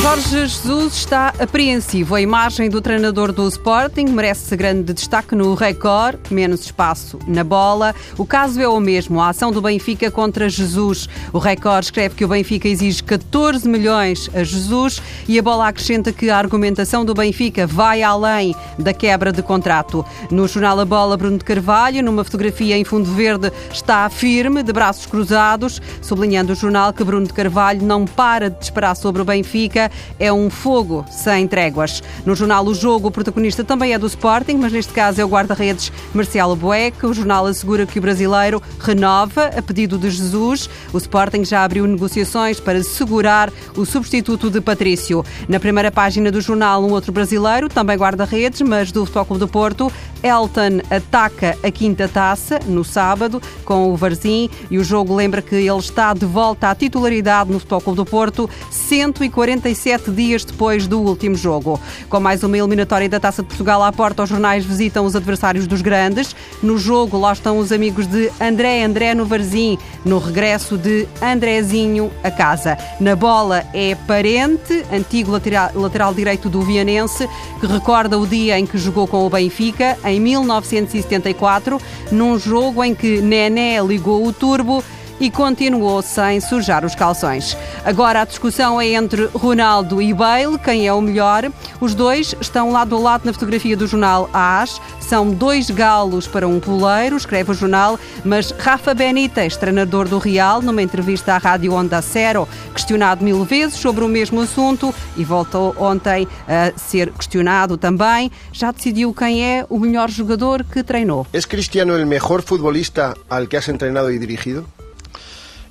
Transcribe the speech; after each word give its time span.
Jorge 0.00 0.30
Jesus 0.30 0.94
está 0.94 1.32
apreensivo. 1.38 2.14
A 2.14 2.20
imagem 2.20 2.68
do 2.68 2.80
treinador 2.80 3.30
do 3.30 3.46
Sporting 3.46 4.06
merece 4.06 4.56
grande 4.56 4.92
destaque 4.92 5.34
no 5.34 5.54
Record, 5.54 6.18
menos 6.30 6.62
espaço 6.62 7.18
na 7.26 7.44
bola. 7.44 7.94
O 8.18 8.26
caso 8.26 8.60
é 8.60 8.66
o 8.66 8.80
mesmo, 8.80 9.20
a 9.20 9.28
ação 9.28 9.52
do 9.52 9.62
Benfica 9.62 10.10
contra 10.10 10.48
Jesus. 10.48 11.08
O 11.32 11.38
Record 11.38 11.84
escreve 11.84 12.16
que 12.16 12.24
o 12.24 12.28
Benfica 12.28 12.66
exige 12.66 13.02
14 13.02 13.68
milhões 13.68 14.28
a 14.34 14.42
Jesus 14.42 15.00
e 15.28 15.38
a 15.38 15.42
bola 15.42 15.68
acrescenta 15.68 16.12
que 16.12 16.30
a 16.30 16.38
argumentação 16.38 17.04
do 17.04 17.14
Benfica 17.14 17.66
vai 17.66 18.02
além 18.02 18.56
da 18.78 18.92
quebra 18.92 19.30
de 19.30 19.42
contrato. 19.42 20.04
No 20.30 20.48
jornal 20.48 20.80
A 20.80 20.84
Bola, 20.84 21.16
Bruno 21.16 21.38
de 21.38 21.44
Carvalho, 21.44 22.02
numa 22.02 22.24
fotografia 22.24 22.76
em 22.76 22.84
fundo 22.84 23.12
verde, 23.12 23.52
está 23.72 24.08
firme, 24.10 24.62
de 24.62 24.72
braços 24.72 25.06
cruzados, 25.06 25.80
sublinhando 26.00 26.52
o 26.52 26.56
jornal 26.56 26.92
que 26.92 27.04
Bruno 27.04 27.26
de 27.26 27.32
Carvalho 27.32 27.82
não 27.82 28.04
para 28.04 28.50
de 28.50 28.64
esperar 28.64 28.96
sobre 28.96 29.22
o 29.22 29.24
Benfica 29.24 29.81
é 30.18 30.32
um 30.32 30.50
fogo 30.50 31.04
sem 31.10 31.46
tréguas. 31.46 32.02
No 32.24 32.34
jornal 32.34 32.64
O 32.66 32.74
Jogo, 32.74 33.08
o 33.08 33.10
protagonista 33.10 33.64
também 33.64 33.92
é 33.92 33.98
do 33.98 34.06
Sporting, 34.06 34.56
mas 34.56 34.72
neste 34.72 34.92
caso 34.92 35.20
é 35.20 35.24
o 35.24 35.28
guarda-redes 35.28 35.92
Marcial 36.12 36.54
Boeck. 36.54 37.04
O 37.06 37.14
jornal 37.14 37.46
assegura 37.46 37.86
que 37.86 37.98
o 37.98 38.02
brasileiro 38.02 38.62
renova 38.78 39.46
a 39.56 39.62
pedido 39.62 39.98
de 39.98 40.10
Jesus. 40.10 40.68
O 40.92 40.98
Sporting 40.98 41.44
já 41.44 41.64
abriu 41.64 41.86
negociações 41.86 42.60
para 42.60 42.82
segurar 42.82 43.52
o 43.76 43.84
substituto 43.84 44.50
de 44.50 44.60
Patrício. 44.60 45.24
Na 45.48 45.58
primeira 45.58 45.90
página 45.90 46.30
do 46.30 46.40
jornal, 46.40 46.84
um 46.84 46.92
outro 46.92 47.12
brasileiro, 47.12 47.68
também 47.68 47.96
guarda-redes, 47.96 48.60
mas 48.62 48.92
do 48.92 49.06
Futebol 49.06 49.38
do 49.38 49.48
Porto, 49.48 49.92
Elton 50.22 50.80
ataca 50.90 51.56
a 51.62 51.70
quinta 51.70 52.08
taça 52.08 52.60
no 52.66 52.84
sábado 52.84 53.40
com 53.64 53.92
o 53.92 53.96
Varzim 53.96 54.48
e 54.70 54.78
o 54.78 54.84
jogo 54.84 55.14
lembra 55.14 55.42
que 55.42 55.54
ele 55.54 55.78
está 55.78 56.12
de 56.14 56.26
volta 56.26 56.70
à 56.70 56.74
titularidade 56.74 57.50
no 57.50 57.58
Futebol 57.58 57.94
do 57.94 58.04
Porto 58.04 58.48
147 58.70 60.10
dias 60.10 60.44
depois 60.44 60.86
do 60.86 61.00
último 61.00 61.34
jogo. 61.34 61.80
Com 62.08 62.20
mais 62.20 62.42
uma 62.42 62.56
eliminatória 62.56 63.08
da 63.08 63.20
Taça 63.20 63.42
de 63.42 63.48
Portugal 63.48 63.82
à 63.82 63.92
porta, 63.92 64.22
os 64.22 64.28
jornais 64.28 64.64
visitam 64.64 65.04
os 65.04 65.16
adversários 65.16 65.66
dos 65.66 65.82
grandes. 65.82 66.34
No 66.62 66.78
jogo, 66.78 67.18
lá 67.18 67.32
estão 67.32 67.58
os 67.58 67.72
amigos 67.72 68.06
de 68.06 68.30
André 68.40 68.84
André 68.84 69.14
no 69.14 69.26
Varzim, 69.26 69.78
no 70.04 70.18
regresso 70.18 70.76
de 70.76 71.08
Andrezinho 71.20 72.10
a 72.22 72.30
casa. 72.30 72.76
Na 73.00 73.16
bola 73.16 73.64
é 73.72 73.94
Parente, 73.94 74.84
antigo 74.92 75.30
lateral, 75.30 75.70
lateral 75.74 76.14
direito 76.14 76.48
do 76.48 76.62
Vianense, 76.62 77.28
que 77.60 77.66
recorda 77.66 78.18
o 78.18 78.26
dia 78.26 78.58
em 78.58 78.66
que 78.66 78.78
jogou 78.78 79.06
com 79.06 79.26
o 79.26 79.30
Benfica, 79.30 79.96
em 80.04 80.11
1974, 80.20 81.80
num 82.10 82.38
jogo 82.38 82.82
em 82.82 82.94
que 82.94 83.20
Nené 83.20 83.80
ligou 83.82 84.26
o 84.26 84.32
turbo 84.32 84.82
e 85.22 85.30
continuou 85.30 86.02
sem 86.02 86.40
sujar 86.40 86.84
os 86.84 86.96
calções. 86.96 87.56
Agora 87.84 88.22
a 88.22 88.24
discussão 88.24 88.80
é 88.80 88.88
entre 88.88 89.26
Ronaldo 89.26 90.02
e 90.02 90.12
Bale, 90.12 90.58
quem 90.58 90.88
é 90.88 90.92
o 90.92 91.00
melhor. 91.00 91.48
Os 91.80 91.94
dois 91.94 92.34
estão 92.40 92.72
lado 92.72 92.96
a 92.96 92.98
lado 92.98 93.24
na 93.24 93.32
fotografia 93.32 93.76
do 93.76 93.86
jornal 93.86 94.28
AS. 94.32 94.80
São 94.98 95.30
dois 95.30 95.70
galos 95.70 96.26
para 96.26 96.48
um 96.48 96.58
poleiro, 96.58 97.16
escreve 97.16 97.52
o 97.52 97.54
jornal, 97.54 98.00
mas 98.24 98.50
Rafa 98.50 98.94
Benítez, 98.94 99.56
treinador 99.56 100.08
do 100.08 100.18
Real, 100.18 100.60
numa 100.60 100.82
entrevista 100.82 101.34
à 101.34 101.38
Rádio 101.38 101.72
Onda 101.72 102.02
Cero, 102.02 102.48
questionado 102.74 103.24
mil 103.24 103.44
vezes 103.44 103.78
sobre 103.78 104.04
o 104.04 104.08
mesmo 104.08 104.40
assunto 104.40 104.92
e 105.16 105.22
voltou 105.22 105.72
ontem 105.78 106.26
a 106.48 106.76
ser 106.76 107.12
questionado 107.12 107.76
também, 107.76 108.32
já 108.52 108.72
decidiu 108.72 109.14
quem 109.14 109.44
é 109.44 109.64
o 109.68 109.78
melhor 109.78 110.10
jogador 110.10 110.64
que 110.64 110.82
treinou. 110.82 111.28
É 111.32 111.40
Cristiano 111.42 111.94
o 111.94 112.06
melhor 112.06 112.42
futbolista 112.42 113.14
al 113.30 113.46
que 113.46 113.56
has 113.56 113.68
entrenado 113.68 114.10
e 114.10 114.18
dirigido? 114.18 114.66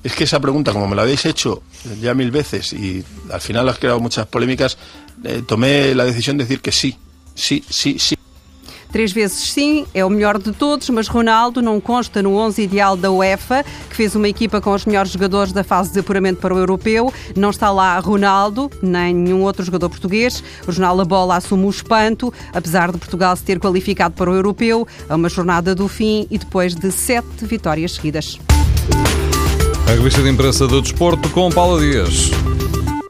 Es 0.04 0.14
que 0.14 0.24
esa 0.24 0.40
pregunta, 0.40 0.72
como 0.74 0.88
me 0.88 0.96
la 0.96 1.04
habéis 1.04 1.26
hecho 1.26 1.62
ya 2.02 2.14
mil 2.14 2.32
veces 2.32 2.74
y 2.74 3.04
al 3.32 3.42
final 3.42 3.70
has 3.70 3.78
creado 3.78 4.00
muchas 4.00 4.26
polémicas, 4.26 4.78
eh, 5.24 5.44
tomé 5.46 5.94
la 5.94 6.06
decisión 6.06 6.38
de 6.38 6.46
decir 6.46 6.62
que 6.62 6.72
sí, 6.72 6.98
sí, 7.36 7.64
sí, 7.70 8.00
sí. 8.00 8.16
Três 8.92 9.14
vezes 9.14 9.54
sim, 9.54 9.86
é 9.94 10.04
o 10.04 10.10
melhor 10.10 10.38
de 10.38 10.52
todos, 10.52 10.90
mas 10.90 11.08
Ronaldo 11.08 11.61
não 11.61 11.80
consta 11.80 12.22
no 12.22 12.36
11 12.36 12.61
ideal 12.61 12.98
da 12.98 13.10
UEFA, 13.10 13.64
que 13.90 13.95
fez 13.95 14.16
uma 14.16 14.28
equipa 14.28 14.60
com 14.60 14.73
os 14.73 14.86
melhores 14.86 15.14
jogadores 15.14 15.54
da 15.54 15.64
fase 15.64 15.94
de 15.94 16.00
apuramento 16.02 16.42
para 16.42 16.54
o 16.54 16.58
europeu. 16.58 17.14
Não 17.34 17.52
está 17.52 17.72
lá 17.72 17.98
Ronaldo, 18.00 18.70
nem 18.82 19.14
nenhum 19.14 19.44
outro 19.44 19.64
jogador 19.64 19.90
português. 19.90 20.44
O 20.67 20.73
jornal 20.73 21.00
A 21.00 21.06
Bola 21.06 21.38
assume 21.38 21.66
o 21.66 21.70
espanto, 21.70 22.34
apesar 22.52 22.92
de 22.92 22.98
Portugal 22.98 23.34
se 23.38 23.44
ter 23.44 23.60
qualificado 23.60 24.14
para 24.14 24.30
o 24.30 24.36
europeu, 24.36 24.86
a 25.08 25.16
uma 25.16 25.30
jornada 25.30 25.73
do 25.73 25.88
fim 25.88 26.28
e 26.30 26.38
depois 26.38 26.76
de 26.76 26.92
sete 26.92 27.45
vitórias 27.45 27.94
seguidas. 27.94 28.38
A 29.92 29.94
revista 29.94 30.22
de 30.22 30.30
imprensa 30.30 30.66
do 30.66 30.82
desporto 30.82 31.30
com 31.32 31.50
Paula 31.50 31.82
Dias. 31.82 32.32